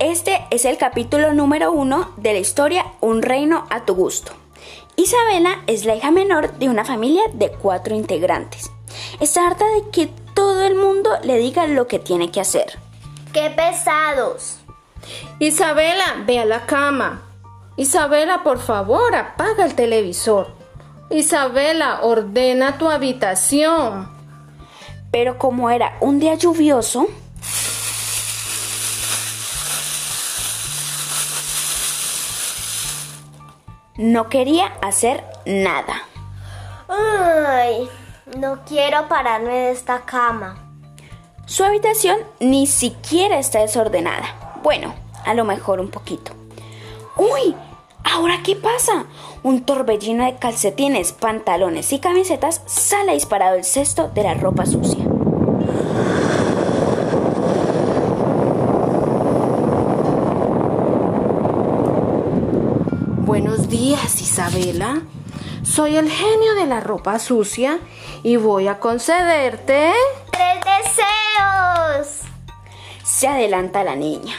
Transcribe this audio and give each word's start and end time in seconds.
Este 0.00 0.46
es 0.48 0.64
el 0.64 0.78
capítulo 0.78 1.34
número 1.34 1.72
uno 1.72 2.14
de 2.16 2.32
la 2.32 2.38
historia 2.38 2.86
Un 3.00 3.20
reino 3.20 3.66
a 3.68 3.84
tu 3.84 3.94
gusto. 3.94 4.32
Isabela 4.96 5.62
es 5.66 5.84
la 5.84 5.94
hija 5.94 6.10
menor 6.10 6.54
de 6.54 6.70
una 6.70 6.86
familia 6.86 7.20
de 7.34 7.50
cuatro 7.50 7.94
integrantes. 7.94 8.70
Está 9.20 9.46
harta 9.46 9.66
de 9.66 9.90
que 9.90 10.10
todo 10.32 10.62
el 10.64 10.74
mundo 10.74 11.10
le 11.22 11.36
diga 11.36 11.66
lo 11.66 11.86
que 11.86 11.98
tiene 11.98 12.30
que 12.30 12.40
hacer. 12.40 12.78
¡Qué 13.34 13.50
pesados! 13.50 14.60
Isabela, 15.38 16.24
ve 16.24 16.38
a 16.38 16.46
la 16.46 16.64
cama. 16.64 17.20
Isabela, 17.76 18.42
por 18.42 18.58
favor, 18.58 19.14
apaga 19.14 19.66
el 19.66 19.74
televisor. 19.74 20.54
Isabela, 21.10 22.00
ordena 22.04 22.78
tu 22.78 22.88
habitación. 22.88 24.10
Pero 25.12 25.36
como 25.36 25.68
era 25.68 25.98
un 26.00 26.20
día 26.20 26.36
lluvioso, 26.36 27.06
no 33.96 34.28
quería 34.28 34.66
hacer 34.82 35.24
nada. 35.46 36.02
Ay, 36.88 37.88
no 38.38 38.60
quiero 38.64 39.08
pararme 39.08 39.52
de 39.52 39.70
esta 39.72 40.00
cama. 40.00 40.56
Su 41.46 41.64
habitación 41.64 42.18
ni 42.38 42.66
siquiera 42.66 43.38
está 43.38 43.60
desordenada. 43.60 44.58
Bueno, 44.62 44.94
a 45.24 45.34
lo 45.34 45.44
mejor 45.44 45.80
un 45.80 45.90
poquito. 45.90 46.32
¡Uy! 47.16 47.54
¿Ahora 48.04 48.40
qué 48.44 48.56
pasa? 48.56 49.04
Un 49.42 49.64
torbellino 49.64 50.24
de 50.24 50.36
calcetines, 50.36 51.12
pantalones 51.12 51.92
y 51.92 51.98
camisetas 51.98 52.62
sale 52.66 53.12
disparado 53.12 53.56
el 53.56 53.64
cesto 53.64 54.08
de 54.08 54.22
la 54.22 54.34
ropa 54.34 54.66
sucia. 54.66 55.04
Buenos 63.30 63.68
días, 63.68 64.20
Isabela. 64.20 65.02
Soy 65.62 65.94
el 65.94 66.10
genio 66.10 66.54
de 66.56 66.66
la 66.66 66.80
ropa 66.80 67.20
sucia 67.20 67.78
y 68.24 68.34
voy 68.34 68.66
a 68.66 68.80
concederte... 68.80 69.92
¡Tres 70.32 70.58
deseos! 70.64 72.22
Se 73.04 73.28
adelanta 73.28 73.84
la 73.84 73.94
niña. 73.94 74.34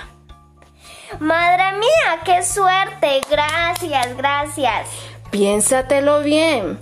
Madre 1.21 1.77
mía, 1.79 2.19
qué 2.25 2.43
suerte. 2.43 3.21
Gracias, 3.29 4.17
gracias. 4.17 4.89
Piénsatelo 5.29 6.19
bien. 6.19 6.77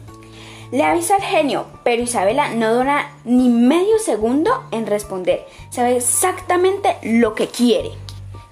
Le 0.72 0.84
avisa 0.84 1.14
al 1.14 1.22
genio, 1.22 1.68
pero 1.84 2.02
Isabela 2.02 2.50
no 2.56 2.74
dura 2.74 3.12
ni 3.24 3.50
medio 3.50 4.00
segundo 4.00 4.64
en 4.72 4.88
responder. 4.88 5.46
Sabe 5.70 5.98
exactamente 5.98 6.98
lo 7.04 7.36
que 7.36 7.50
quiere. 7.50 7.92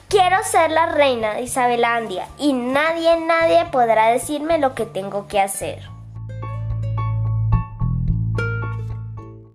Quiero 0.09 0.41
ser 0.44 0.72
la 0.72 0.86
reina 0.86 1.33
de 1.33 1.41
Isabelandia 1.41 2.30
y 2.38 2.53
nadie, 2.53 3.19
nadie 3.19 3.66
podrá 3.66 4.08
decirme 4.08 4.58
lo 4.58 4.73
que 4.73 4.86
tengo 4.86 5.27
que 5.27 5.41
hacer. 5.41 5.97